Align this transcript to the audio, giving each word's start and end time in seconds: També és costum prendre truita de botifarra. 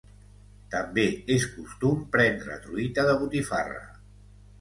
També 0.75 1.03
és 1.35 1.45
costum 1.57 1.99
prendre 2.15 2.57
truita 2.63 3.05
de 3.09 3.13
botifarra. 3.21 3.83